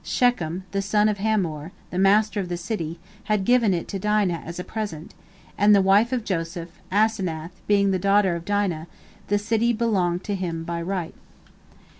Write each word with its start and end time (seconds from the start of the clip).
Shechem, 0.03 0.63
son 0.79 1.09
of 1.09 1.19
Hamor, 1.19 1.71
the 1.91 1.99
master 1.99 2.39
of 2.39 2.49
the 2.49 2.57
city, 2.57 2.97
had 3.25 3.45
given 3.45 3.71
it 3.71 3.87
to 3.89 3.99
Dinah 3.99 4.41
as 4.43 4.57
a 4.59 4.63
present, 4.63 5.13
and 5.59 5.75
the 5.75 5.79
wife 5.83 6.11
of 6.11 6.25
Joseph, 6.25 6.69
Asenath, 6.91 7.51
being 7.67 7.91
the 7.91 7.99
daughter 7.99 8.35
of 8.35 8.43
Dinah, 8.43 8.87
the 9.27 9.37
city 9.37 9.73
belonged 9.73 10.23
to 10.23 10.33
him 10.33 10.63
by 10.63 10.81
right. 10.81 11.13